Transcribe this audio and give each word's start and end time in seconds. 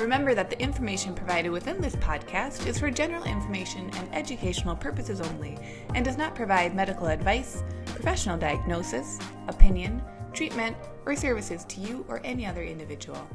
Remember 0.00 0.34
that 0.34 0.48
the 0.48 0.58
information 0.58 1.14
provided 1.14 1.50
within 1.50 1.78
this 1.78 1.94
podcast 1.96 2.66
is 2.66 2.78
for 2.78 2.90
general 2.90 3.22
information 3.24 3.90
and 3.96 4.14
educational 4.14 4.74
purposes 4.74 5.20
only 5.20 5.58
and 5.94 6.02
does 6.02 6.16
not 6.16 6.34
provide 6.34 6.74
medical 6.74 7.08
advice, 7.08 7.62
professional 7.84 8.38
diagnosis, 8.38 9.18
opinion, 9.48 10.02
treatment, 10.32 10.74
or 11.04 11.14
services 11.14 11.66
to 11.66 11.82
you 11.82 12.06
or 12.08 12.22
any 12.24 12.46
other 12.46 12.62
individual. 12.62 13.28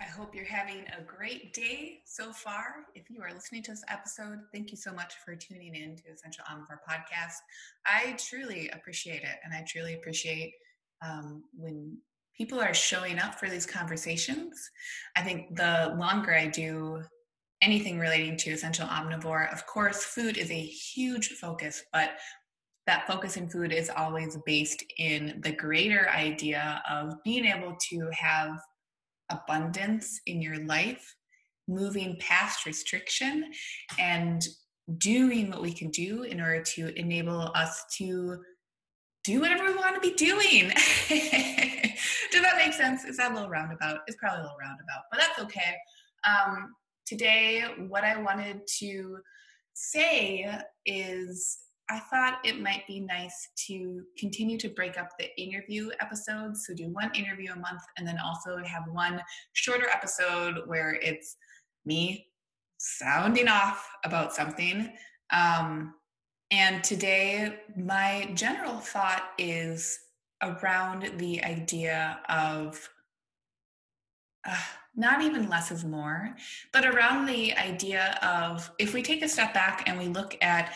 I 0.00 0.04
hope 0.04 0.34
you're 0.34 0.46
having 0.46 0.84
a 0.98 1.02
great 1.02 1.52
day 1.52 2.00
so 2.06 2.32
far. 2.32 2.86
If 2.94 3.10
you 3.10 3.20
are 3.20 3.34
listening 3.34 3.62
to 3.64 3.72
this 3.72 3.84
episode, 3.90 4.38
thank 4.54 4.70
you 4.70 4.78
so 4.78 4.90
much 4.90 5.12
for 5.22 5.36
tuning 5.36 5.74
in 5.74 5.96
to 5.96 6.02
Essential 6.14 6.44
Omnivore 6.50 6.78
podcast. 6.88 7.36
I 7.84 8.16
truly 8.16 8.70
appreciate 8.70 9.22
it, 9.22 9.36
and 9.44 9.52
I 9.52 9.66
truly 9.68 9.92
appreciate 9.92 10.54
um, 11.02 11.44
when 11.52 11.98
people 12.36 12.60
are 12.60 12.74
showing 12.74 13.18
up 13.18 13.34
for 13.34 13.48
these 13.48 13.66
conversations. 13.66 14.70
I 15.16 15.22
think 15.22 15.56
the 15.56 15.94
longer 15.98 16.34
I 16.34 16.46
do 16.46 17.02
anything 17.62 17.98
relating 17.98 18.36
to 18.38 18.50
essential 18.50 18.86
omnivore, 18.86 19.52
of 19.52 19.66
course, 19.66 20.04
food 20.04 20.38
is 20.38 20.50
a 20.50 20.60
huge 20.60 21.30
focus, 21.40 21.82
but 21.92 22.10
that 22.86 23.06
focus 23.06 23.36
in 23.36 23.48
food 23.48 23.72
is 23.72 23.90
always 23.90 24.38
based 24.46 24.82
in 24.98 25.40
the 25.44 25.52
greater 25.52 26.08
idea 26.08 26.82
of 26.90 27.14
being 27.24 27.44
able 27.44 27.76
to 27.90 28.10
have 28.12 28.58
abundance 29.30 30.20
in 30.26 30.40
your 30.40 30.64
life, 30.64 31.14
moving 31.68 32.16
past 32.18 32.66
restriction, 32.66 33.44
and 33.98 34.42
doing 34.98 35.50
what 35.50 35.62
we 35.62 35.72
can 35.72 35.90
do 35.90 36.22
in 36.22 36.40
order 36.40 36.62
to 36.62 36.98
enable 36.98 37.52
us 37.54 37.84
to 37.98 38.38
do 39.24 39.40
whatever 39.40 39.66
we 39.66 39.76
want 39.76 39.94
to 39.94 40.00
be 40.00 40.14
doing. 40.14 40.70
Does 42.32 42.42
that 42.42 42.56
make 42.56 42.72
sense? 42.72 43.04
Is 43.04 43.16
that 43.18 43.32
a 43.32 43.34
little 43.34 43.50
roundabout? 43.50 44.00
It's 44.06 44.16
probably 44.16 44.40
a 44.40 44.42
little 44.42 44.56
roundabout, 44.60 45.04
but 45.10 45.20
that's 45.20 45.38
okay. 45.40 45.76
Um, 46.24 46.74
today, 47.06 47.64
what 47.88 48.04
I 48.04 48.20
wanted 48.20 48.66
to 48.78 49.18
say 49.74 50.50
is 50.86 51.58
I 51.90 51.98
thought 51.98 52.38
it 52.44 52.60
might 52.60 52.86
be 52.86 53.00
nice 53.00 53.48
to 53.66 54.02
continue 54.16 54.56
to 54.58 54.68
break 54.68 54.96
up 54.96 55.10
the 55.18 55.28
interview 55.40 55.90
episodes. 56.00 56.64
So, 56.66 56.74
do 56.74 56.88
one 56.88 57.10
interview 57.14 57.52
a 57.52 57.56
month 57.56 57.82
and 57.98 58.06
then 58.06 58.18
also 58.24 58.56
have 58.64 58.84
one 58.92 59.20
shorter 59.52 59.88
episode 59.88 60.62
where 60.66 60.94
it's 61.02 61.36
me 61.84 62.28
sounding 62.78 63.48
off 63.48 63.88
about 64.04 64.32
something. 64.32 64.92
Um, 65.32 65.94
and 66.50 66.82
today, 66.82 67.60
my 67.76 68.30
general 68.34 68.78
thought 68.78 69.30
is 69.38 69.98
around 70.42 71.18
the 71.18 71.42
idea 71.44 72.18
of 72.28 72.88
uh, 74.46 74.56
not 74.96 75.22
even 75.22 75.48
less 75.48 75.70
is 75.70 75.84
more, 75.84 76.34
but 76.72 76.84
around 76.84 77.26
the 77.26 77.54
idea 77.56 78.18
of 78.22 78.70
if 78.78 78.94
we 78.94 79.02
take 79.02 79.22
a 79.22 79.28
step 79.28 79.54
back 79.54 79.84
and 79.86 79.98
we 79.98 80.06
look 80.06 80.36
at 80.42 80.74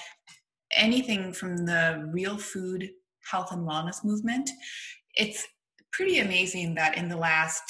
anything 0.71 1.33
from 1.33 1.65
the 1.67 2.09
real 2.13 2.37
food 2.37 2.91
health 3.29 3.51
and 3.53 3.67
wellness 3.67 4.05
movement, 4.05 4.51
it's 5.17 5.47
pretty 5.93 6.21
amazing 6.21 6.75
that 6.75 6.97
in 6.97 7.09
the 7.09 7.17
last 7.17 7.63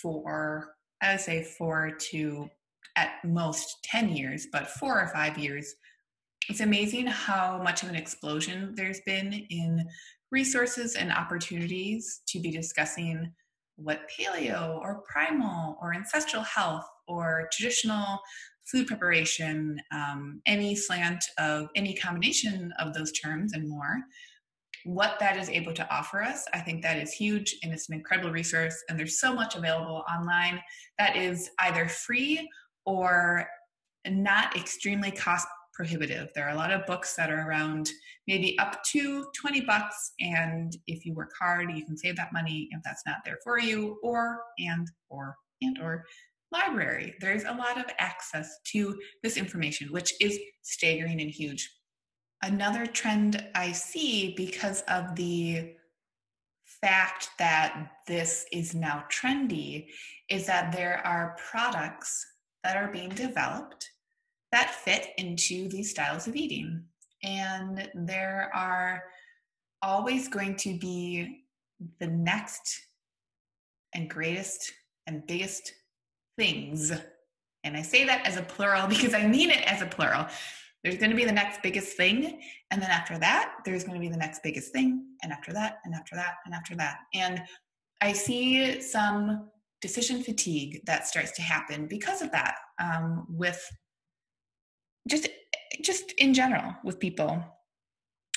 four, 0.00 0.74
I 1.02 1.12
would 1.12 1.20
say 1.20 1.44
four 1.44 1.92
to 2.10 2.50
at 2.96 3.12
most 3.24 3.78
10 3.84 4.16
years, 4.16 4.46
but 4.50 4.70
four 4.70 5.00
or 5.00 5.08
five 5.08 5.36
years, 5.36 5.74
it's 6.48 6.60
amazing 6.60 7.06
how 7.06 7.60
much 7.62 7.82
of 7.82 7.88
an 7.88 7.94
explosion 7.94 8.74
there's 8.76 9.00
been 9.06 9.32
in 9.50 9.86
resources 10.30 10.96
and 10.96 11.12
opportunities 11.12 12.22
to 12.28 12.40
be 12.40 12.50
discussing 12.50 13.32
what 13.76 14.08
paleo 14.10 14.78
or 14.80 15.02
primal 15.08 15.76
or 15.80 15.94
ancestral 15.94 16.42
health 16.42 16.86
or 17.08 17.48
traditional 17.52 18.18
food 18.70 18.86
preparation, 18.86 19.78
um, 19.92 20.40
any 20.46 20.74
slant 20.74 21.22
of 21.38 21.68
any 21.76 21.94
combination 21.94 22.72
of 22.78 22.94
those 22.94 23.12
terms 23.12 23.52
and 23.52 23.68
more, 23.68 24.00
what 24.84 25.16
that 25.20 25.36
is 25.36 25.48
able 25.48 25.72
to 25.72 25.94
offer 25.94 26.22
us, 26.22 26.44
I 26.52 26.60
think 26.60 26.82
that 26.82 26.98
is 26.98 27.12
huge 27.12 27.56
and 27.62 27.72
it's 27.72 27.88
an 27.88 27.94
incredible 27.94 28.30
resource. 28.30 28.82
And 28.88 28.98
there's 28.98 29.18
so 29.18 29.34
much 29.34 29.56
available 29.56 30.04
online 30.14 30.60
that 30.98 31.16
is 31.16 31.50
either 31.60 31.88
free 31.88 32.48
or 32.84 33.46
not 34.06 34.56
extremely 34.56 35.10
cost 35.10 35.46
prohibitive. 35.74 36.30
There 36.34 36.46
are 36.46 36.54
a 36.54 36.56
lot 36.56 36.72
of 36.72 36.86
books 36.86 37.14
that 37.16 37.30
are 37.30 37.48
around 37.48 37.90
maybe 38.26 38.58
up 38.58 38.82
to 38.84 39.26
20 39.38 39.62
bucks 39.62 40.12
and 40.20 40.76
if 40.86 41.04
you 41.04 41.12
work 41.12 41.32
hard 41.38 41.70
you 41.74 41.84
can 41.84 41.96
save 41.96 42.16
that 42.16 42.32
money 42.32 42.68
if 42.70 42.82
that's 42.82 43.02
not 43.06 43.18
there 43.24 43.38
for 43.42 43.58
you 43.58 43.98
or 44.02 44.40
and 44.58 44.88
or 45.10 45.36
and 45.60 45.78
or 45.80 46.04
library. 46.52 47.14
There's 47.20 47.44
a 47.44 47.52
lot 47.52 47.78
of 47.78 47.86
access 47.98 48.58
to 48.72 48.98
this 49.22 49.36
information 49.36 49.88
which 49.90 50.14
is 50.20 50.38
staggering 50.62 51.20
and 51.20 51.30
huge. 51.30 51.68
Another 52.42 52.86
trend 52.86 53.44
I 53.54 53.72
see 53.72 54.34
because 54.36 54.82
of 54.82 55.16
the 55.16 55.74
fact 56.80 57.30
that 57.38 57.92
this 58.06 58.46
is 58.52 58.74
now 58.74 59.04
trendy 59.10 59.86
is 60.28 60.46
that 60.46 60.72
there 60.72 61.00
are 61.06 61.36
products 61.50 62.24
that 62.62 62.76
are 62.76 62.92
being 62.92 63.08
developed 63.10 63.90
that 64.54 64.74
fit 64.74 65.08
into 65.18 65.68
these 65.68 65.90
styles 65.90 66.28
of 66.28 66.36
eating. 66.36 66.84
And 67.24 67.90
there 67.94 68.50
are 68.54 69.02
always 69.82 70.28
going 70.28 70.54
to 70.58 70.78
be 70.78 71.44
the 71.98 72.06
next 72.06 72.80
and 73.94 74.08
greatest 74.08 74.72
and 75.08 75.26
biggest 75.26 75.72
things. 76.38 76.92
And 77.64 77.76
I 77.76 77.82
say 77.82 78.04
that 78.04 78.24
as 78.24 78.36
a 78.36 78.42
plural 78.42 78.86
because 78.94 79.12
I 79.12 79.26
mean 79.26 79.50
it 79.50 79.64
as 79.70 79.82
a 79.82 79.86
plural. 79.86 80.26
There's 80.84 80.98
going 80.98 81.10
to 81.10 81.16
be 81.16 81.24
the 81.24 81.32
next 81.32 81.62
biggest 81.62 81.96
thing. 81.96 82.40
And 82.70 82.80
then 82.80 82.90
after 82.90 83.18
that, 83.18 83.54
there's 83.64 83.82
going 83.82 83.94
to 83.94 84.00
be 84.00 84.12
the 84.12 84.18
next 84.18 84.42
biggest 84.42 84.72
thing. 84.72 85.04
And 85.22 85.32
after 85.32 85.52
that, 85.54 85.78
and 85.84 85.94
after 85.94 86.14
that, 86.14 86.34
and 86.44 86.54
after 86.54 86.76
that. 86.76 86.98
And 87.12 87.42
I 88.02 88.12
see 88.12 88.80
some 88.82 89.48
decision 89.80 90.22
fatigue 90.22 90.82
that 90.86 91.08
starts 91.08 91.32
to 91.32 91.42
happen 91.42 91.86
because 91.86 92.22
of 92.22 92.30
that 92.32 92.56
um, 92.80 93.26
with 93.28 93.60
just 95.08 95.28
just 95.82 96.12
in 96.12 96.32
general 96.34 96.74
with 96.84 96.98
people 96.98 97.42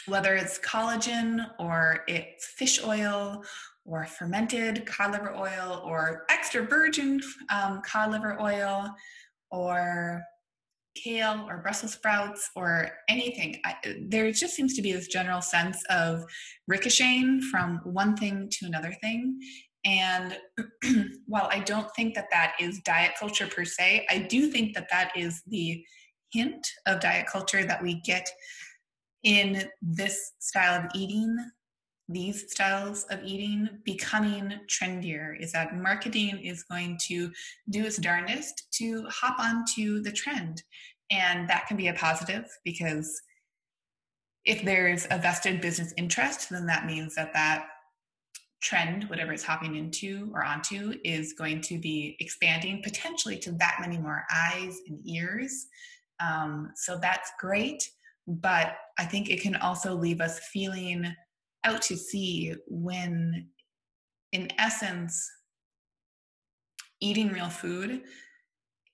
whether 0.07 0.35
it's 0.35 0.57
collagen 0.59 1.49
or 1.59 2.03
it's 2.07 2.45
fish 2.45 2.83
oil 2.83 3.43
or 3.85 4.05
fermented 4.05 4.85
cod 4.85 5.11
liver 5.11 5.35
oil 5.35 5.81
or 5.85 6.25
extra 6.29 6.63
virgin 6.63 7.19
um, 7.49 7.81
cod 7.85 8.11
liver 8.11 8.41
oil 8.41 8.89
or 9.51 10.23
kale 10.95 11.45
or 11.47 11.57
Brussels 11.57 11.93
sprouts 11.93 12.49
or 12.55 12.89
anything. 13.07 13.59
I, 13.65 13.75
there 14.07 14.31
just 14.31 14.55
seems 14.55 14.75
to 14.75 14.81
be 14.81 14.91
this 14.91 15.07
general 15.07 15.41
sense 15.41 15.83
of 15.89 16.23
ricocheting 16.67 17.41
from 17.41 17.81
one 17.83 18.15
thing 18.15 18.49
to 18.51 18.65
another 18.65 18.95
thing. 19.01 19.39
And 19.85 20.37
while 21.27 21.49
I 21.51 21.59
don't 21.59 21.93
think 21.95 22.15
that 22.15 22.27
that 22.31 22.55
is 22.59 22.79
diet 22.79 23.11
culture 23.19 23.47
per 23.47 23.63
se, 23.63 24.07
I 24.09 24.19
do 24.19 24.49
think 24.49 24.73
that 24.73 24.89
that 24.91 25.11
is 25.15 25.43
the 25.47 25.83
hint 26.31 26.65
of 26.85 26.99
diet 26.99 27.27
culture 27.27 27.63
that 27.63 27.81
we 27.81 28.01
get 28.01 28.27
in 29.23 29.69
this 29.81 30.33
style 30.39 30.81
of 30.81 30.91
eating 30.95 31.37
these 32.09 32.49
styles 32.51 33.03
of 33.09 33.19
eating 33.23 33.67
becoming 33.83 34.53
trendier 34.67 35.37
is 35.39 35.51
that 35.51 35.75
marketing 35.75 36.39
is 36.39 36.63
going 36.63 36.97
to 37.07 37.29
do 37.69 37.83
its 37.83 37.97
darndest 37.97 38.67
to 38.71 39.05
hop 39.09 39.37
onto 39.39 40.01
the 40.01 40.11
trend. 40.11 40.63
And 41.11 41.49
that 41.49 41.67
can 41.67 41.75
be 41.75 41.89
a 41.89 41.93
positive 41.93 42.45
because 42.63 43.21
if 44.45 44.63
there's 44.63 45.05
a 45.11 45.17
vested 45.17 45.59
business 45.59 45.93
interest 45.97 46.49
then 46.49 46.65
that 46.65 46.85
means 46.85 47.15
that 47.15 47.33
that 47.33 47.67
trend 48.61 49.03
whatever 49.05 49.33
it's 49.33 49.43
hopping 49.43 49.75
into 49.75 50.31
or 50.33 50.43
onto 50.43 50.93
is 51.03 51.33
going 51.33 51.61
to 51.61 51.77
be 51.77 52.15
expanding 52.19 52.81
potentially 52.81 53.37
to 53.37 53.51
that 53.51 53.77
many 53.81 53.97
more 53.97 54.23
eyes 54.33 54.77
and 54.87 54.99
ears 55.05 55.67
um, 56.19 56.71
so 56.75 56.97
that's 57.01 57.31
great. 57.39 57.89
But 58.27 58.75
I 58.99 59.05
think 59.05 59.29
it 59.29 59.41
can 59.41 59.55
also 59.55 59.93
leave 59.95 60.19
us 60.21 60.39
feeling 60.39 61.13
out 61.63 61.81
to 61.83 61.95
sea 61.97 62.55
when, 62.67 63.47
in 64.31 64.49
essence, 64.59 65.29
eating 66.99 67.29
real 67.29 67.49
food 67.49 68.01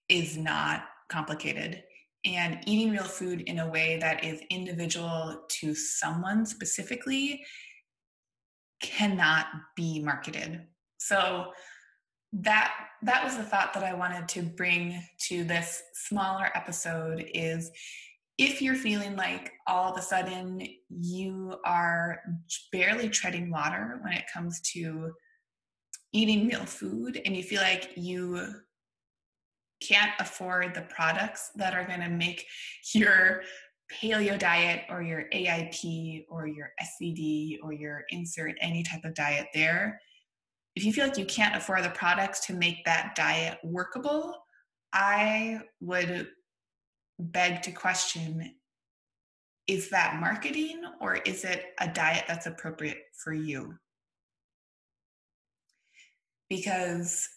is 0.10 0.38
not 0.38 0.86
complicated. 1.10 1.84
and 2.26 2.60
eating 2.66 2.92
real 2.92 3.04
food 3.04 3.42
in 3.42 3.60
a 3.60 3.70
way 3.70 3.98
that 4.00 4.24
is 4.24 4.42
individual 4.50 5.44
to 5.50 5.76
someone 5.76 6.46
specifically 6.46 7.44
cannot 8.82 9.48
be 9.76 10.00
marketed. 10.00 10.62
So 10.98 11.52
that 12.34 12.74
that 13.04 13.24
was 13.24 13.38
the 13.38 13.44
thought 13.44 13.74
that 13.74 13.84
I 13.84 13.94
wanted 13.94 14.28
to 14.30 14.42
bring 14.42 15.02
to 15.28 15.44
this 15.44 15.84
smaller 15.94 16.50
episode 16.56 17.26
is 17.34 17.70
if 18.38 18.62
you're 18.62 18.76
feeling 18.76 19.16
like 19.16 19.52
all 19.68 19.92
of 19.92 19.98
a 19.98 20.02
sudden 20.02 20.66
you 20.90 21.56
are 21.66 22.20
barely 22.72 23.10
treading 23.10 23.52
water 23.52 24.00
when 24.02 24.14
it 24.14 24.24
comes 24.34 24.60
to 24.74 25.12
eating 26.12 26.48
real 26.48 26.66
food 26.66 27.22
and 27.26 27.36
you 27.36 27.44
feel 27.44 27.62
like 27.62 27.92
you 27.96 28.48
can't 29.82 30.14
afford 30.20 30.74
the 30.74 30.82
products 30.84 31.52
that 31.56 31.76
are 31.76 31.86
going 31.86 32.00
to 32.00 32.10
make 32.10 32.46
your 32.96 33.44
paleo 33.92 34.40
diet 34.40 34.84
or 34.90 35.04
your 35.04 35.26
AIP 35.34 36.26
or 36.30 36.48
your 36.48 36.72
SCD 36.82 37.58
or 37.62 37.74
your 37.74 38.04
insert 38.10 38.56
any 38.62 38.82
type 38.82 39.04
of 39.04 39.14
diet 39.14 39.48
there, 39.54 40.00
if 40.76 40.84
you 40.84 40.92
feel 40.94 41.08
like 41.08 41.18
you 41.18 41.26
can't 41.26 41.56
afford 41.56 41.84
the 41.84 41.90
products 41.90 42.46
to 42.48 42.54
make 42.54 42.84
that 42.86 43.14
diet 43.16 43.60
workable, 43.64 44.36
I 44.92 45.62
would 45.82 46.28
beg 47.20 47.62
to 47.64 47.72
question 47.72 48.56
is 49.66 49.90
that 49.90 50.20
marketing 50.20 50.82
or 51.00 51.16
is 51.16 51.46
it 51.46 51.64
a 51.80 51.88
diet 51.88 52.26
that's 52.28 52.48
appropriate 52.48 52.98
for 53.14 53.34
you? 53.34 53.76
Because 56.50 57.30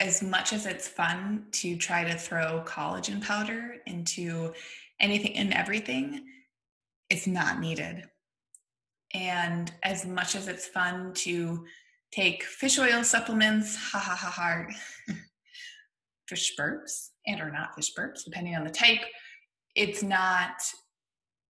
as 0.00 0.22
much 0.22 0.52
as 0.52 0.66
it's 0.66 0.88
fun 0.88 1.46
to 1.52 1.76
try 1.76 2.04
to 2.04 2.18
throw 2.18 2.62
collagen 2.66 3.22
powder 3.22 3.76
into 3.86 4.52
anything 5.00 5.34
and 5.34 5.54
everything, 5.54 6.26
it's 7.08 7.26
not 7.26 7.60
needed. 7.60 8.02
And 9.14 9.72
as 9.82 10.04
much 10.04 10.34
as 10.34 10.48
it's 10.48 10.66
fun 10.66 11.12
to 11.14 11.64
take 12.16 12.42
fish 12.44 12.78
oil 12.78 13.04
supplements, 13.04 13.76
ha 13.76 13.98
ha 13.98 14.16
ha 14.16 14.30
ha, 14.30 14.66
fish 16.28 16.54
burps 16.58 17.10
and 17.26 17.40
or 17.40 17.50
not 17.50 17.74
fish 17.74 17.92
burps, 17.94 18.24
depending 18.24 18.56
on 18.56 18.64
the 18.64 18.70
type, 18.70 19.00
it's 19.74 20.02
not 20.02 20.62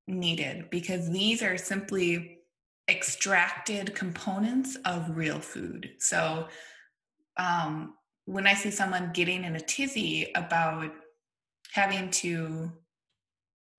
needed 0.09 0.69
because 0.71 1.09
these 1.11 1.43
are 1.43 1.57
simply 1.57 2.39
extracted 2.89 3.95
components 3.95 4.77
of 4.85 5.17
real 5.17 5.41
food. 5.41 5.91
So 5.99 6.49
um, 7.37 7.95
when 8.25 8.47
I 8.47 8.55
see 8.55 8.71
someone 8.71 9.13
getting 9.13 9.45
in 9.45 9.57
a 9.57 9.61
tizzy 9.61 10.33
about 10.35 10.93
having 11.73 12.11
to, 12.11 12.73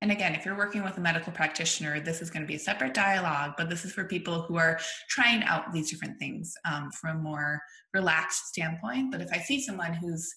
and 0.02 0.12
again, 0.12 0.36
if 0.36 0.46
you're 0.46 0.58
working 0.58 0.84
with 0.84 0.98
a 0.98 1.02
medical 1.02 1.34
practitioner, 1.34 2.00
this 2.00 2.22
is 2.22 2.30
going 2.30 2.44
to 2.44 2.48
be 2.48 2.56
a 2.56 2.60
separate 2.60 2.94
dialogue, 2.94 3.54
but 3.58 3.68
this 3.68 3.84
is 3.84 3.94
for 3.94 4.04
people 4.04 4.44
who 4.44 4.56
are 4.58 4.80
trying 5.10 5.44
out 5.44 5.74
these 5.74 5.90
different 5.90 6.20
things 6.20 6.54
um, 6.66 6.92
from 6.92 7.18
a 7.18 7.20
more 7.20 7.60
relaxed 7.94 8.48
standpoint. 8.48 9.12
But 9.12 9.22
if 9.22 9.34
I 9.34 9.40
see 9.40 9.60
someone 9.60 9.94
who's 9.94 10.32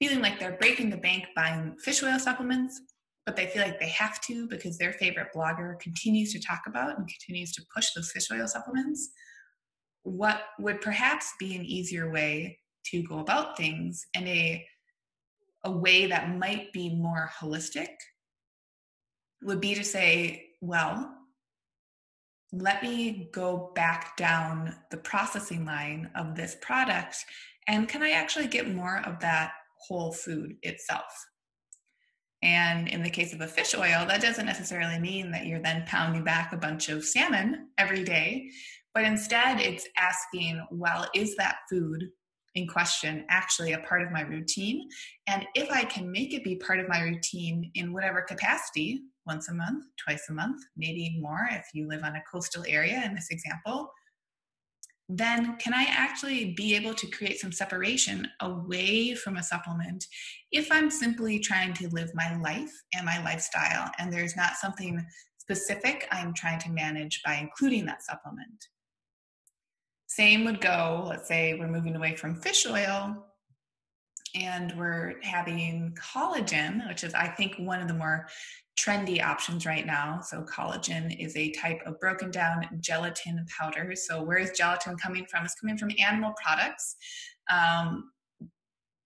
feeling 0.00 0.20
like 0.20 0.40
they're 0.40 0.58
breaking 0.60 0.90
the 0.90 0.96
bank 0.96 1.26
buying 1.36 1.76
fish 1.78 2.02
oil 2.02 2.18
supplements, 2.18 2.80
but 3.24 3.36
they 3.36 3.46
feel 3.46 3.62
like 3.62 3.78
they 3.78 3.88
have 3.88 4.20
to 4.22 4.48
because 4.48 4.78
their 4.78 4.94
favorite 4.94 5.28
blogger 5.32 5.78
continues 5.78 6.32
to 6.32 6.40
talk 6.40 6.62
about 6.66 6.98
and 6.98 7.08
continues 7.08 7.52
to 7.52 7.62
push 7.72 7.86
those 7.94 8.10
fish 8.10 8.26
oil 8.32 8.48
supplements, 8.48 9.10
what 10.02 10.42
would 10.58 10.80
perhaps 10.80 11.32
be 11.38 11.54
an 11.54 11.64
easier 11.64 12.10
way 12.10 12.58
to 12.86 13.04
go 13.04 13.20
about 13.20 13.56
things 13.56 14.04
in 14.14 14.26
a 14.26 14.66
a 15.64 15.70
way 15.70 16.06
that 16.06 16.36
might 16.36 16.72
be 16.72 16.92
more 16.92 17.30
holistic 17.40 17.86
would 19.44 19.60
be 19.60 19.74
to 19.74 19.84
say, 19.84 20.46
well, 20.60 21.14
let 22.52 22.82
me 22.82 23.30
go 23.32 23.72
back 23.74 24.16
down 24.16 24.76
the 24.90 24.98
processing 24.98 25.64
line 25.64 26.10
of 26.14 26.34
this 26.34 26.56
product 26.60 27.16
and 27.68 27.88
can 27.88 28.02
I 28.02 28.10
actually 28.10 28.48
get 28.48 28.74
more 28.74 29.02
of 29.06 29.20
that 29.20 29.52
whole 29.78 30.12
food 30.12 30.56
itself? 30.62 31.12
And 32.42 32.88
in 32.88 33.02
the 33.02 33.10
case 33.10 33.32
of 33.32 33.40
a 33.40 33.46
fish 33.46 33.74
oil, 33.74 34.04
that 34.06 34.20
doesn't 34.20 34.46
necessarily 34.46 34.98
mean 34.98 35.30
that 35.30 35.46
you're 35.46 35.62
then 35.62 35.84
pounding 35.86 36.24
back 36.24 36.52
a 36.52 36.56
bunch 36.56 36.88
of 36.88 37.04
salmon 37.04 37.68
every 37.78 38.02
day, 38.02 38.50
but 38.94 39.04
instead 39.04 39.60
it's 39.60 39.86
asking, 39.96 40.60
well, 40.72 41.08
is 41.14 41.36
that 41.36 41.58
food 41.70 42.10
in 42.54 42.66
question 42.66 43.24
actually 43.30 43.72
a 43.72 43.78
part 43.78 44.02
of 44.02 44.10
my 44.10 44.22
routine. 44.22 44.88
And 45.26 45.46
if 45.54 45.70
I 45.70 45.84
can 45.84 46.10
make 46.10 46.34
it 46.34 46.44
be 46.44 46.56
part 46.56 46.80
of 46.80 46.88
my 46.88 47.00
routine 47.00 47.70
in 47.74 47.92
whatever 47.92 48.20
capacity, 48.22 49.02
once 49.26 49.48
a 49.48 49.54
month, 49.54 49.84
twice 50.02 50.26
a 50.28 50.32
month, 50.32 50.62
maybe 50.76 51.18
more 51.20 51.48
if 51.50 51.66
you 51.74 51.88
live 51.88 52.02
on 52.02 52.16
a 52.16 52.22
coastal 52.30 52.64
area 52.68 53.02
in 53.04 53.14
this 53.14 53.28
example, 53.30 53.92
then 55.08 55.56
can 55.56 55.74
I 55.74 55.86
actually 55.90 56.54
be 56.54 56.74
able 56.74 56.94
to 56.94 57.06
create 57.08 57.38
some 57.38 57.52
separation 57.52 58.26
away 58.40 59.14
from 59.14 59.36
a 59.36 59.42
supplement 59.42 60.06
if 60.50 60.70
I'm 60.70 60.90
simply 60.90 61.38
trying 61.38 61.74
to 61.74 61.88
live 61.88 62.10
my 62.14 62.36
life 62.40 62.72
and 62.94 63.04
my 63.04 63.22
lifestyle 63.22 63.90
and 63.98 64.12
there's 64.12 64.36
not 64.36 64.54
something 64.54 65.04
specific 65.38 66.06
I'm 66.10 66.32
trying 66.32 66.60
to 66.60 66.70
manage 66.70 67.20
by 67.24 67.34
including 67.34 67.84
that 67.86 68.02
supplement? 68.02 68.68
Same 70.06 70.44
would 70.44 70.60
go, 70.60 71.04
let's 71.08 71.28
say 71.28 71.54
we're 71.54 71.68
moving 71.68 71.96
away 71.96 72.14
from 72.16 72.40
fish 72.40 72.66
oil 72.66 73.26
and 74.34 74.72
we're 74.76 75.14
having 75.22 75.96
collagen, 76.00 76.86
which 76.88 77.04
is, 77.04 77.14
I 77.14 77.28
think, 77.28 77.54
one 77.58 77.80
of 77.80 77.88
the 77.88 77.94
more 77.94 78.28
trendy 78.78 79.22
options 79.22 79.66
right 79.66 79.86
now. 79.86 80.20
So, 80.22 80.42
collagen 80.42 81.14
is 81.18 81.36
a 81.36 81.50
type 81.52 81.80
of 81.84 82.00
broken 82.00 82.30
down 82.30 82.66
gelatin 82.80 83.44
powder. 83.58 83.94
So, 83.94 84.22
where 84.22 84.38
is 84.38 84.52
gelatin 84.52 84.96
coming 84.96 85.26
from? 85.26 85.44
It's 85.44 85.54
coming 85.54 85.76
from 85.76 85.90
animal 85.98 86.32
products. 86.42 86.96
Um, 87.50 88.10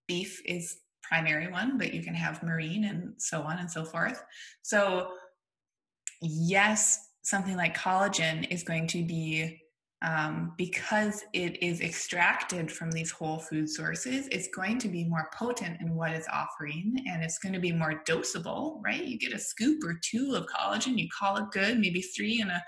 beef 0.07 0.41
is 0.45 0.79
primary 1.03 1.49
one, 1.51 1.79
but 1.79 1.93
you 1.93 2.03
can 2.03 2.15
have 2.15 2.43
marine 2.43 2.85
and 2.85 3.15
so 3.19 3.43
on 3.43 3.59
and 3.59 3.71
so 3.71 3.85
forth. 3.85 4.25
So, 4.63 5.13
yes, 6.21 7.11
something 7.23 7.57
like 7.57 7.77
collagen 7.77 8.49
is 8.51 8.63
going 8.63 8.87
to 8.89 9.05
be 9.05 9.61
um, 10.03 10.53
because 10.59 11.25
it 11.33 11.63
is 11.63 11.81
extracted 11.81 12.71
from 12.71 12.91
these 12.91 13.11
whole 13.11 13.39
food 13.39 13.69
sources, 13.69 14.29
it's 14.31 14.49
going 14.55 14.79
to 14.79 14.89
be 14.89 15.05
more 15.05 15.31
potent 15.35 15.81
in 15.81 15.95
what 15.95 16.11
it's 16.11 16.29
offering 16.29 16.97
and 17.09 17.23
it's 17.25 17.39
going 17.39 17.55
to 17.55 17.61
be 17.61 17.73
more 17.73 18.03
dosable, 18.07 18.81
right? 18.85 19.05
You 19.05 19.19
get 19.19 19.33
a 19.33 19.39
scoop 19.39 19.83
or 19.85 19.99
two 20.03 20.35
of 20.35 20.47
collagen, 20.47 20.99
you 20.99 21.09
call 21.19 21.39
it 21.39 21.51
good, 21.51 21.79
maybe 21.79 22.03
three 22.03 22.41
in 22.41 22.51
a 22.51 22.63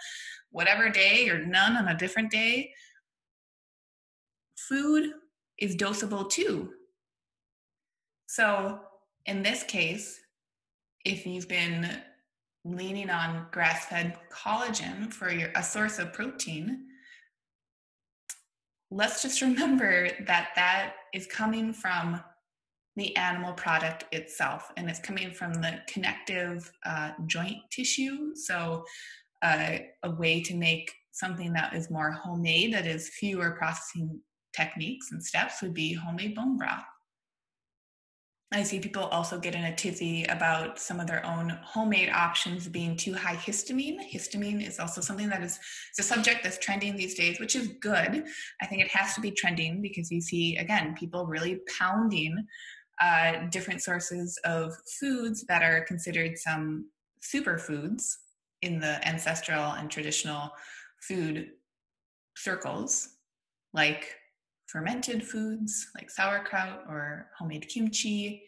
whatever 0.50 0.88
day 0.88 1.28
or 1.28 1.44
none 1.44 1.76
on 1.76 1.88
a 1.88 1.98
different 1.98 2.30
day. 2.30 2.70
Food 4.56 5.10
is 5.58 5.76
dosable 5.76 6.30
too. 6.30 6.70
So, 8.26 8.80
in 9.26 9.42
this 9.42 9.62
case, 9.62 10.18
if 11.04 11.26
you've 11.26 11.48
been 11.48 11.90
leaning 12.64 13.10
on 13.10 13.46
grass 13.50 13.86
fed 13.86 14.16
collagen 14.32 15.12
for 15.12 15.30
your, 15.30 15.50
a 15.54 15.62
source 15.62 15.98
of 15.98 16.12
protein, 16.12 16.87
let's 18.90 19.22
just 19.22 19.42
remember 19.42 20.08
that 20.26 20.50
that 20.56 20.94
is 21.12 21.26
coming 21.26 21.72
from 21.72 22.20
the 22.96 23.16
animal 23.16 23.52
product 23.52 24.04
itself 24.12 24.72
and 24.76 24.90
it's 24.90 24.98
coming 24.98 25.30
from 25.30 25.52
the 25.54 25.80
connective 25.86 26.70
uh, 26.84 27.12
joint 27.26 27.58
tissue. 27.70 28.34
So 28.34 28.84
uh, 29.42 29.78
a 30.02 30.10
way 30.10 30.42
to 30.42 30.54
make 30.54 30.92
something 31.12 31.52
that 31.52 31.74
is 31.74 31.90
more 31.90 32.10
homemade 32.10 32.74
that 32.74 32.86
is 32.86 33.08
fewer 33.08 33.52
processing 33.52 34.20
techniques 34.56 35.12
and 35.12 35.22
steps 35.22 35.62
would 35.62 35.74
be 35.74 35.92
homemade 35.92 36.34
bone 36.34 36.56
broth 36.56 36.84
I 38.50 38.62
see 38.62 38.80
people 38.80 39.04
also 39.04 39.38
get 39.38 39.54
in 39.54 39.64
a 39.64 39.76
tizzy 39.76 40.24
about 40.24 40.78
some 40.78 41.00
of 41.00 41.06
their 41.06 41.24
own 41.26 41.50
homemade 41.62 42.08
options 42.08 42.66
being 42.66 42.96
too 42.96 43.12
high 43.12 43.36
histamine. 43.36 43.98
Histamine 44.10 44.66
is 44.66 44.78
also 44.78 45.02
something 45.02 45.28
that 45.28 45.42
is 45.42 45.58
it's 45.90 45.98
a 45.98 46.02
subject 46.02 46.42
that's 46.42 46.56
trending 46.58 46.96
these 46.96 47.14
days, 47.14 47.38
which 47.40 47.54
is 47.54 47.68
good. 47.80 48.24
I 48.62 48.66
think 48.66 48.80
it 48.80 48.88
has 48.88 49.14
to 49.14 49.20
be 49.20 49.32
trending 49.32 49.82
because 49.82 50.10
you 50.10 50.22
see, 50.22 50.56
again, 50.56 50.94
people 50.98 51.26
really 51.26 51.60
pounding 51.78 52.46
uh, 53.02 53.48
different 53.50 53.82
sources 53.82 54.38
of 54.44 54.72
foods 54.98 55.44
that 55.48 55.62
are 55.62 55.82
considered 55.82 56.38
some 56.38 56.86
superfoods 57.22 58.14
in 58.62 58.80
the 58.80 59.06
ancestral 59.06 59.72
and 59.72 59.90
traditional 59.90 60.50
food 61.02 61.50
circles, 62.34 63.10
like 63.74 64.16
fermented 64.68 65.26
foods 65.26 65.88
like 65.94 66.10
sauerkraut 66.10 66.84
or 66.88 67.30
homemade 67.36 67.68
kimchi, 67.68 68.44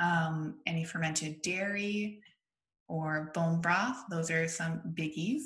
um, 0.00 0.56
any 0.66 0.84
fermented 0.84 1.40
dairy 1.42 2.20
or 2.88 3.30
bone 3.34 3.60
broth. 3.60 3.96
Those 4.10 4.30
are 4.30 4.48
some 4.48 4.80
biggies. 4.94 5.42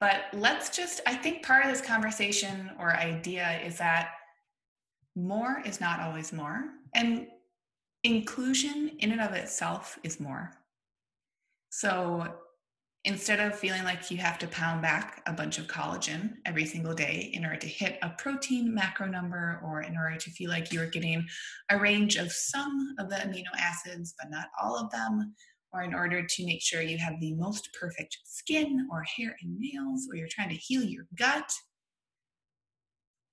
But 0.00 0.24
let's 0.32 0.74
just, 0.74 1.00
I 1.06 1.14
think 1.14 1.44
part 1.44 1.64
of 1.64 1.70
this 1.70 1.80
conversation 1.80 2.70
or 2.78 2.94
idea 2.96 3.60
is 3.64 3.78
that 3.78 4.10
more 5.14 5.62
is 5.64 5.80
not 5.80 6.00
always 6.00 6.32
more. 6.32 6.64
And 6.94 7.26
inclusion 8.02 8.92
in 8.98 9.12
and 9.12 9.20
of 9.20 9.32
itself 9.32 9.98
is 10.02 10.20
more. 10.20 10.52
So 11.70 12.34
instead 13.06 13.38
of 13.40 13.58
feeling 13.58 13.84
like 13.84 14.10
you 14.10 14.16
have 14.16 14.38
to 14.38 14.48
pound 14.48 14.82
back 14.82 15.22
a 15.26 15.32
bunch 15.32 15.58
of 15.58 15.68
collagen 15.68 16.34
every 16.44 16.66
single 16.66 16.92
day 16.92 17.30
in 17.32 17.44
order 17.44 17.56
to 17.56 17.66
hit 17.66 17.98
a 18.02 18.10
protein 18.18 18.74
macro 18.74 19.06
number 19.06 19.60
or 19.64 19.82
in 19.82 19.96
order 19.96 20.16
to 20.16 20.30
feel 20.32 20.50
like 20.50 20.72
you're 20.72 20.90
getting 20.90 21.24
a 21.70 21.78
range 21.78 22.16
of 22.16 22.30
some 22.32 22.94
of 22.98 23.08
the 23.08 23.16
amino 23.16 23.44
acids 23.58 24.14
but 24.18 24.30
not 24.30 24.48
all 24.60 24.76
of 24.76 24.90
them 24.90 25.32
or 25.72 25.82
in 25.82 25.94
order 25.94 26.26
to 26.26 26.44
make 26.44 26.60
sure 26.60 26.82
you 26.82 26.98
have 26.98 27.18
the 27.20 27.34
most 27.34 27.68
perfect 27.78 28.18
skin 28.24 28.86
or 28.90 29.04
hair 29.04 29.36
and 29.40 29.56
nails 29.58 30.08
or 30.10 30.16
you're 30.16 30.28
trying 30.28 30.48
to 30.48 30.56
heal 30.56 30.82
your 30.82 31.06
gut 31.16 31.50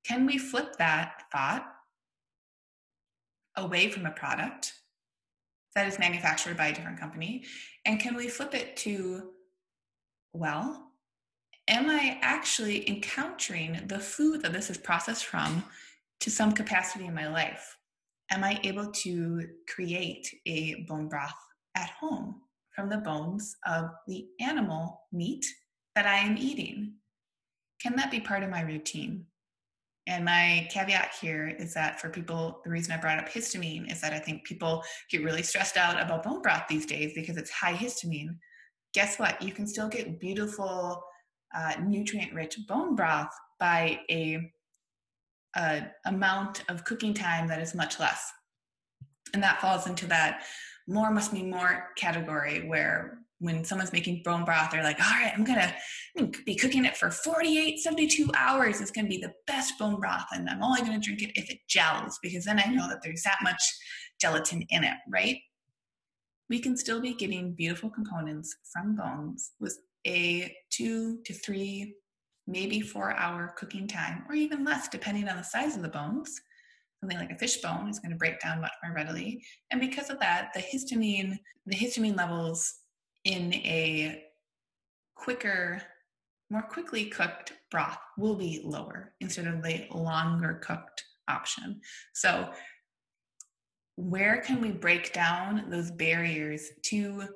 can 0.05 0.25
we 0.25 0.37
flip 0.37 0.75
that 0.77 1.23
thought 1.31 1.65
away 3.55 3.89
from 3.89 4.05
a 4.05 4.11
product 4.11 4.73
that 5.75 5.87
is 5.87 5.97
manufactured 5.97 6.57
by 6.57 6.67
a 6.67 6.73
different 6.73 6.99
company? 6.99 7.45
And 7.85 7.99
can 7.99 8.15
we 8.15 8.27
flip 8.27 8.53
it 8.53 8.75
to 8.77 9.31
well, 10.33 10.91
am 11.67 11.89
I 11.89 12.17
actually 12.21 12.87
encountering 12.89 13.79
the 13.87 13.99
food 13.99 14.41
that 14.41 14.53
this 14.53 14.69
is 14.69 14.77
processed 14.77 15.25
from 15.25 15.63
to 16.21 16.31
some 16.31 16.51
capacity 16.51 17.05
in 17.05 17.13
my 17.13 17.27
life? 17.27 17.77
Am 18.31 18.43
I 18.43 18.59
able 18.63 18.91
to 18.91 19.47
create 19.73 20.27
a 20.45 20.85
bone 20.87 21.07
broth 21.07 21.31
at 21.75 21.91
home 21.91 22.41
from 22.75 22.89
the 22.89 22.97
bones 22.97 23.55
of 23.67 23.91
the 24.07 24.25
animal 24.41 25.01
meat 25.11 25.45
that 25.95 26.07
I 26.07 26.17
am 26.17 26.37
eating? 26.37 26.95
Can 27.81 27.95
that 27.95 28.11
be 28.11 28.19
part 28.19 28.43
of 28.43 28.49
my 28.49 28.61
routine? 28.61 29.25
And 30.07 30.25
my 30.25 30.67
caveat 30.71 31.11
here 31.21 31.47
is 31.47 31.73
that 31.75 32.01
for 32.01 32.09
people, 32.09 32.59
the 32.65 32.71
reason 32.71 32.91
I 32.91 32.97
brought 32.97 33.19
up 33.19 33.29
histamine 33.29 33.89
is 33.89 34.01
that 34.01 34.13
I 34.13 34.19
think 34.19 34.43
people 34.43 34.83
get 35.09 35.23
really 35.23 35.43
stressed 35.43 35.77
out 35.77 36.01
about 36.01 36.23
bone 36.23 36.41
broth 36.41 36.63
these 36.67 36.85
days 36.85 37.13
because 37.13 37.37
it's 37.37 37.51
high 37.51 37.73
histamine 37.73 38.35
guess 38.93 39.17
what? 39.17 39.41
You 39.41 39.51
can 39.51 39.67
still 39.67 39.89
get 39.89 40.19
beautiful, 40.19 41.03
uh, 41.55 41.73
nutrient 41.83 42.33
rich 42.33 42.57
bone 42.67 42.95
broth 42.95 43.31
by 43.59 43.99
a, 44.09 44.51
a 45.55 45.87
amount 46.05 46.63
of 46.69 46.83
cooking 46.83 47.13
time 47.13 47.47
that 47.47 47.61
is 47.61 47.75
much 47.75 47.99
less. 47.99 48.31
And 49.33 49.41
that 49.41 49.61
falls 49.61 49.87
into 49.87 50.05
that 50.07 50.43
more 50.87 51.11
must 51.11 51.31
be 51.31 51.43
more 51.43 51.89
category 51.97 52.67
where 52.67 53.19
when 53.39 53.65
someone's 53.65 53.91
making 53.91 54.21
bone 54.23 54.45
broth, 54.45 54.71
they're 54.71 54.83
like, 54.83 54.99
all 54.99 55.11
right, 55.11 55.33
I'm 55.35 55.43
gonna 55.43 55.73
be 56.45 56.55
cooking 56.55 56.85
it 56.85 56.95
for 56.95 57.11
48, 57.11 57.79
72 57.79 58.29
hours. 58.35 58.79
It's 58.79 58.91
gonna 58.91 59.09
be 59.09 59.17
the 59.17 59.33
best 59.47 59.77
bone 59.77 59.99
broth, 59.99 60.27
and 60.31 60.49
I'm 60.49 60.63
only 60.63 60.81
gonna 60.81 60.99
drink 60.99 61.21
it 61.21 61.31
if 61.35 61.49
it 61.49 61.59
gels 61.67 62.19
because 62.21 62.45
then 62.45 62.59
I 62.59 62.69
know 62.69 62.87
that 62.87 63.01
there's 63.03 63.23
that 63.23 63.39
much 63.43 63.61
gelatin 64.21 64.61
in 64.69 64.83
it, 64.85 64.93
right? 65.09 65.37
We 66.53 66.59
can 66.59 66.77
still 66.77 67.01
be 67.01 67.15
getting 67.15 67.51
beautiful 67.55 67.89
components 67.89 68.57
from 68.71 68.95
bones 68.95 69.53
with 69.59 69.75
a 70.05 70.55
two 70.69 71.17
to 71.25 71.33
three, 71.33 71.95
maybe 72.45 72.79
four 72.79 73.15
hour 73.15 73.55
cooking 73.57 73.87
time, 73.87 74.23
or 74.29 74.35
even 74.35 74.63
less, 74.63 74.87
depending 74.87 75.27
on 75.27 75.35
the 75.35 75.43
size 75.43 75.75
of 75.75 75.81
the 75.81 75.89
bones. 75.89 76.39
Something 76.99 77.17
like 77.17 77.31
a 77.31 77.39
fish 77.39 77.57
bone 77.57 77.89
is 77.89 77.97
going 77.97 78.11
to 78.11 78.17
break 78.17 78.39
down 78.39 78.61
much 78.61 78.71
more 78.83 78.93
readily. 78.93 79.43
And 79.71 79.81
because 79.81 80.11
of 80.11 80.19
that, 80.19 80.49
the 80.53 80.59
histamine, 80.59 81.39
the 81.65 81.75
histamine 81.75 82.15
levels 82.15 82.71
in 83.25 83.51
a 83.55 84.23
quicker, 85.15 85.81
more 86.51 86.61
quickly 86.61 87.05
cooked 87.05 87.53
broth 87.71 87.97
will 88.15 88.35
be 88.35 88.61
lower 88.63 89.15
instead 89.21 89.47
of 89.47 89.63
the 89.63 89.87
longer 89.91 90.61
cooked 90.63 91.03
option. 91.27 91.81
So 92.13 92.51
where 93.95 94.41
can 94.41 94.61
we 94.61 94.71
break 94.71 95.13
down 95.13 95.65
those 95.69 95.91
barriers 95.91 96.69
to 96.83 97.27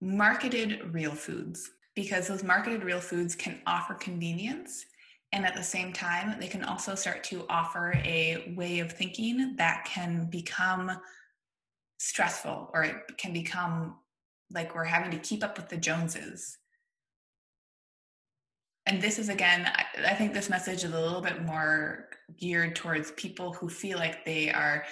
marketed 0.00 0.92
real 0.92 1.12
foods? 1.12 1.70
Because 1.94 2.28
those 2.28 2.42
marketed 2.42 2.84
real 2.84 3.00
foods 3.00 3.34
can 3.34 3.60
offer 3.66 3.94
convenience. 3.94 4.84
And 5.32 5.44
at 5.44 5.54
the 5.54 5.62
same 5.62 5.92
time, 5.92 6.40
they 6.40 6.46
can 6.46 6.64
also 6.64 6.94
start 6.94 7.22
to 7.24 7.44
offer 7.48 7.92
a 8.04 8.54
way 8.56 8.78
of 8.78 8.92
thinking 8.92 9.56
that 9.56 9.84
can 9.84 10.28
become 10.30 10.90
stressful 11.98 12.70
or 12.72 12.84
it 12.84 12.96
can 13.18 13.32
become 13.32 13.96
like 14.50 14.74
we're 14.74 14.84
having 14.84 15.10
to 15.10 15.18
keep 15.18 15.44
up 15.44 15.58
with 15.58 15.68
the 15.68 15.76
Joneses. 15.76 16.56
And 18.86 19.02
this 19.02 19.18
is 19.18 19.28
again, 19.28 19.70
I 19.98 20.14
think 20.14 20.32
this 20.32 20.48
message 20.48 20.82
is 20.82 20.92
a 20.92 21.00
little 21.00 21.20
bit 21.20 21.44
more 21.44 22.08
geared 22.38 22.74
towards 22.74 23.10
people 23.12 23.52
who 23.52 23.68
feel 23.68 23.98
like 23.98 24.24
they 24.24 24.50
are 24.50 24.84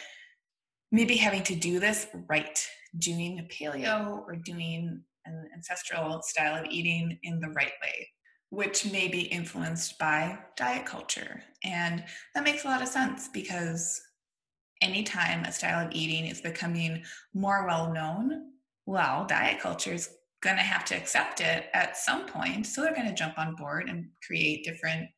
maybe 0.96 1.16
having 1.16 1.42
to 1.42 1.54
do 1.54 1.78
this 1.78 2.06
right, 2.26 2.66
doing 2.98 3.38
a 3.38 3.42
paleo 3.42 4.22
or 4.26 4.34
doing 4.34 5.02
an 5.26 5.46
ancestral 5.54 6.22
style 6.22 6.64
of 6.64 6.70
eating 6.70 7.18
in 7.22 7.38
the 7.38 7.50
right 7.50 7.74
way, 7.82 8.08
which 8.48 8.90
may 8.90 9.06
be 9.06 9.20
influenced 9.20 9.98
by 9.98 10.38
diet 10.56 10.86
culture. 10.86 11.42
And 11.62 12.02
that 12.34 12.44
makes 12.44 12.64
a 12.64 12.68
lot 12.68 12.80
of 12.80 12.88
sense 12.88 13.28
because 13.28 14.00
anytime 14.80 15.44
a 15.44 15.52
style 15.52 15.86
of 15.86 15.92
eating 15.92 16.24
is 16.30 16.40
becoming 16.40 17.02
more 17.34 17.66
well 17.66 17.92
known, 17.92 18.52
well, 18.86 19.26
diet 19.26 19.60
culture 19.60 19.92
is 19.92 20.08
going 20.42 20.56
to 20.56 20.62
have 20.62 20.86
to 20.86 20.96
accept 20.96 21.42
it 21.42 21.66
at 21.74 21.98
some 21.98 22.24
point. 22.26 22.66
So 22.66 22.80
they're 22.80 22.94
going 22.94 23.08
to 23.08 23.14
jump 23.14 23.38
on 23.38 23.54
board 23.56 23.90
and 23.90 24.06
create 24.26 24.64
different 24.64 25.10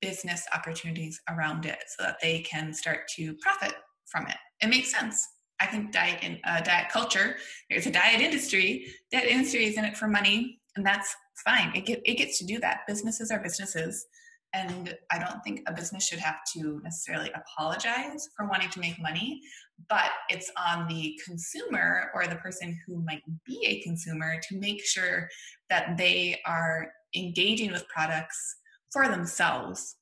business 0.00 0.46
opportunities 0.54 1.20
around 1.28 1.66
it 1.66 1.80
so 1.86 2.04
that 2.04 2.16
they 2.22 2.40
can 2.40 2.72
start 2.72 3.08
to 3.16 3.34
profit 3.42 3.74
from 4.06 4.26
it. 4.26 4.36
It 4.60 4.68
makes 4.68 4.90
sense. 4.90 5.26
I 5.60 5.66
think 5.66 5.92
diet 5.92 6.18
and 6.22 6.38
uh, 6.44 6.60
diet 6.60 6.88
culture. 6.90 7.36
There's 7.70 7.86
a 7.86 7.90
diet 7.90 8.20
industry. 8.20 8.86
That 9.12 9.24
industry 9.24 9.64
is 9.66 9.78
in 9.78 9.84
it 9.84 9.96
for 9.96 10.06
money, 10.06 10.60
and 10.76 10.84
that's 10.84 11.14
fine. 11.44 11.72
It 11.74 11.86
get, 11.86 12.02
it 12.04 12.14
gets 12.14 12.38
to 12.38 12.44
do 12.44 12.58
that. 12.60 12.80
Businesses 12.86 13.30
are 13.30 13.38
businesses, 13.38 14.06
and 14.52 14.94
I 15.10 15.18
don't 15.18 15.42
think 15.44 15.62
a 15.66 15.72
business 15.72 16.06
should 16.06 16.18
have 16.18 16.36
to 16.54 16.80
necessarily 16.84 17.30
apologize 17.34 18.28
for 18.36 18.46
wanting 18.48 18.70
to 18.70 18.80
make 18.80 19.00
money. 19.00 19.40
But 19.88 20.10
it's 20.28 20.50
on 20.56 20.88
the 20.88 21.18
consumer 21.24 22.10
or 22.14 22.26
the 22.26 22.36
person 22.36 22.78
who 22.86 23.02
might 23.02 23.22
be 23.44 23.64
a 23.66 23.82
consumer 23.82 24.40
to 24.48 24.58
make 24.58 24.84
sure 24.84 25.28
that 25.70 25.96
they 25.96 26.40
are 26.46 26.90
engaging 27.14 27.72
with 27.72 27.88
products 27.88 28.56
for 28.92 29.08
themselves 29.08 29.96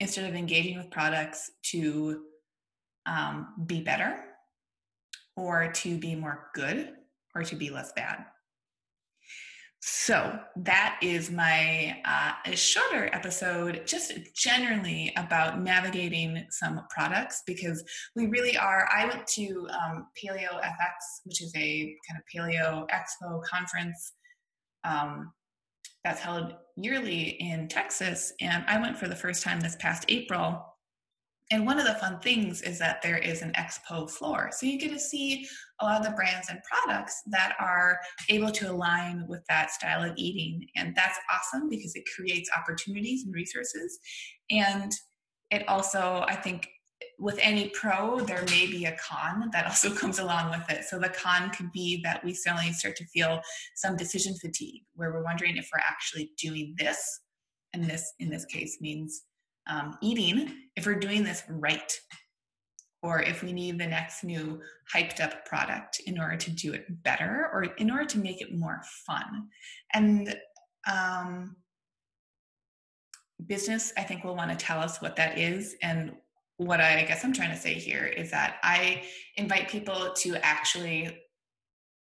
instead 0.00 0.28
of 0.28 0.34
engaging 0.34 0.78
with 0.78 0.90
products 0.90 1.50
to 1.62 2.22
um, 3.10 3.48
be 3.66 3.82
better 3.82 4.16
or 5.36 5.70
to 5.72 5.98
be 5.98 6.14
more 6.14 6.50
good 6.54 6.92
or 7.34 7.42
to 7.42 7.56
be 7.56 7.70
less 7.70 7.92
bad. 7.92 8.24
So 9.82 10.38
that 10.56 10.98
is 11.02 11.30
my 11.30 12.02
uh, 12.04 12.54
shorter 12.54 13.08
episode, 13.14 13.82
just 13.86 14.12
generally 14.36 15.10
about 15.16 15.62
navigating 15.62 16.44
some 16.50 16.82
products 16.90 17.42
because 17.46 17.82
we 18.14 18.26
really 18.26 18.58
are. 18.58 18.86
I 18.94 19.06
went 19.06 19.26
to 19.28 19.66
um, 19.70 20.06
Paleo 20.22 20.60
FX, 20.60 21.22
which 21.24 21.42
is 21.42 21.50
a 21.56 21.96
kind 22.06 22.18
of 22.20 22.24
Paleo 22.32 22.86
Expo 22.90 23.42
conference 23.42 24.12
um, 24.84 25.32
that's 26.04 26.20
held 26.20 26.52
yearly 26.76 27.36
in 27.40 27.66
Texas, 27.66 28.34
and 28.40 28.64
I 28.66 28.78
went 28.80 28.98
for 28.98 29.08
the 29.08 29.16
first 29.16 29.42
time 29.42 29.60
this 29.60 29.76
past 29.76 30.04
April. 30.08 30.62
And 31.52 31.66
one 31.66 31.80
of 31.80 31.86
the 31.86 31.94
fun 31.94 32.20
things 32.20 32.62
is 32.62 32.78
that 32.78 33.02
there 33.02 33.18
is 33.18 33.42
an 33.42 33.52
expo 33.52 34.08
floor. 34.08 34.50
So 34.52 34.66
you 34.66 34.78
get 34.78 34.92
to 34.92 35.00
see 35.00 35.46
a 35.80 35.84
lot 35.84 36.00
of 36.00 36.06
the 36.06 36.12
brands 36.12 36.48
and 36.48 36.60
products 36.62 37.22
that 37.26 37.56
are 37.58 37.98
able 38.28 38.52
to 38.52 38.70
align 38.70 39.26
with 39.26 39.44
that 39.48 39.72
style 39.72 40.08
of 40.08 40.12
eating. 40.16 40.66
And 40.76 40.94
that's 40.94 41.18
awesome 41.32 41.68
because 41.68 41.96
it 41.96 42.04
creates 42.14 42.50
opportunities 42.56 43.24
and 43.24 43.34
resources. 43.34 43.98
And 44.50 44.92
it 45.50 45.68
also, 45.68 46.24
I 46.28 46.36
think, 46.36 46.68
with 47.18 47.38
any 47.42 47.68
pro, 47.70 48.20
there 48.20 48.44
may 48.46 48.66
be 48.66 48.84
a 48.84 48.96
con 48.96 49.50
that 49.52 49.66
also 49.66 49.92
comes 49.94 50.20
along 50.20 50.50
with 50.50 50.70
it. 50.70 50.84
So 50.84 50.98
the 50.98 51.08
con 51.08 51.50
could 51.50 51.72
be 51.72 52.00
that 52.04 52.24
we 52.24 52.32
suddenly 52.32 52.72
start 52.72 52.94
to 52.96 53.04
feel 53.06 53.40
some 53.74 53.96
decision 53.96 54.34
fatigue 54.36 54.82
where 54.94 55.12
we're 55.12 55.24
wondering 55.24 55.56
if 55.56 55.68
we're 55.72 55.80
actually 55.80 56.30
doing 56.38 56.74
this. 56.78 57.20
And 57.72 57.84
this, 57.84 58.14
in 58.18 58.30
this 58.30 58.44
case, 58.46 58.78
means 58.80 59.22
um, 59.70 59.96
eating 60.02 60.52
if 60.76 60.86
we're 60.86 60.94
doing 60.94 61.22
this 61.22 61.42
right 61.48 61.92
or 63.02 63.22
if 63.22 63.42
we 63.42 63.52
need 63.52 63.78
the 63.78 63.86
next 63.86 64.24
new 64.24 64.60
hyped 64.94 65.20
up 65.20 65.44
product 65.46 66.00
in 66.06 66.18
order 66.18 66.36
to 66.36 66.50
do 66.50 66.72
it 66.72 66.84
better 67.02 67.48
or 67.52 67.64
in 67.64 67.90
order 67.90 68.04
to 68.04 68.18
make 68.18 68.42
it 68.42 68.54
more 68.54 68.82
fun. 69.06 69.48
And 69.94 70.36
um, 70.90 71.56
business, 73.46 73.92
I 73.96 74.02
think, 74.02 74.24
will 74.24 74.36
want 74.36 74.50
to 74.50 74.56
tell 74.56 74.80
us 74.80 75.00
what 75.00 75.16
that 75.16 75.38
is. 75.38 75.76
And 75.82 76.12
what 76.58 76.80
I 76.80 77.04
guess 77.04 77.24
I'm 77.24 77.32
trying 77.32 77.50
to 77.50 77.56
say 77.56 77.74
here 77.74 78.04
is 78.04 78.30
that 78.32 78.56
I 78.62 79.04
invite 79.36 79.68
people 79.68 80.12
to 80.16 80.36
actually 80.44 81.16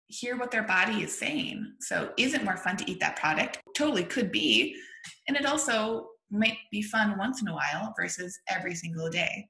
hear 0.09 0.37
what 0.37 0.50
their 0.50 0.62
body 0.62 1.02
is 1.02 1.19
saying. 1.19 1.73
So, 1.81 2.11
is 2.19 2.35
it 2.35 2.45
more 2.45 2.59
fun 2.59 2.76
to 2.76 2.90
eat 2.90 3.00
that 3.00 3.16
product? 3.16 3.61
Totally 3.75 4.04
could 4.04 4.31
be. 4.31 4.76
And 5.26 5.38
it 5.38 5.47
also 5.47 6.09
might 6.32 6.58
be 6.70 6.82
fun 6.82 7.18
once 7.18 7.42
in 7.42 7.48
a 7.48 7.54
while 7.54 7.94
versus 7.96 8.38
every 8.48 8.74
single 8.74 9.10
day. 9.10 9.48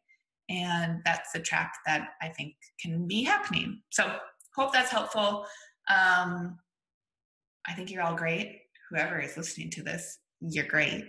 And 0.49 1.01
that's 1.05 1.33
the 1.33 1.41
track 1.41 1.73
that 1.87 2.09
I 2.21 2.29
think 2.29 2.55
can 2.81 3.07
be 3.07 3.23
happening. 3.23 3.81
So, 3.91 4.17
hope 4.55 4.73
that's 4.73 4.91
helpful. 4.91 5.47
Um, 5.89 6.59
I 7.67 7.73
think 7.75 7.91
you're 7.91 8.03
all 8.03 8.15
great. 8.15 8.63
Whoever 8.91 9.19
is 9.21 9.37
listening 9.37 9.71
to 9.71 9.83
this, 9.83 10.19
you're 10.41 10.67
great. 10.67 11.05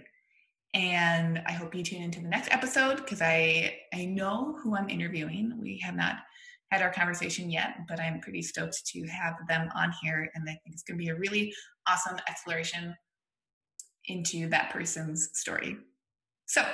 And 0.73 1.41
I 1.45 1.51
hope 1.51 1.75
you 1.75 1.83
tune 1.83 2.01
into 2.01 2.21
the 2.21 2.29
next 2.29 2.51
episode 2.51 2.97
because 2.97 3.21
I 3.21 3.75
I 3.93 4.05
know 4.05 4.57
who 4.61 4.75
I'm 4.75 4.89
interviewing. 4.89 5.53
We 5.59 5.79
have 5.83 5.95
not 5.95 6.17
had 6.71 6.81
our 6.81 6.91
conversation 6.91 7.51
yet, 7.51 7.75
but 7.87 7.99
I'm 7.99 8.19
pretty 8.19 8.41
stoked 8.41 8.83
to 8.87 9.05
have 9.07 9.35
them 9.47 9.69
on 9.75 9.93
here. 10.01 10.27
And 10.33 10.43
I 10.45 10.53
think 10.53 10.73
it's 10.73 10.81
going 10.81 10.97
to 10.97 11.03
be 11.03 11.09
a 11.09 11.15
really 11.15 11.53
awesome 11.87 12.17
exploration 12.27 12.95
into 14.07 14.49
that 14.49 14.71
person's 14.71 15.29
story. 15.33 15.77
So 16.45 16.65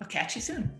I'll 0.00 0.08
catch 0.08 0.36
you 0.36 0.42
soon. 0.42 0.70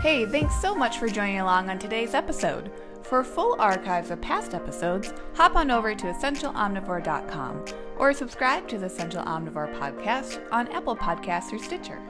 Hey, 0.00 0.26
thanks 0.26 0.54
so 0.60 0.74
much 0.74 0.98
for 0.98 1.08
joining 1.08 1.40
along 1.40 1.70
on 1.70 1.78
today's 1.78 2.14
episode. 2.14 2.70
For 3.02 3.24
full 3.24 3.56
archives 3.58 4.10
of 4.10 4.20
past 4.20 4.54
episodes, 4.54 5.12
hop 5.34 5.56
on 5.56 5.70
over 5.70 5.94
to 5.94 6.06
essentialomnivore.com 6.06 7.64
or 7.96 8.12
subscribe 8.12 8.68
to 8.68 8.78
the 8.78 8.86
Essential 8.86 9.24
Omnivore 9.24 9.74
podcast 9.78 10.40
on 10.52 10.68
Apple 10.68 10.94
Podcasts 10.94 11.52
or 11.52 11.58
Stitcher. 11.58 12.00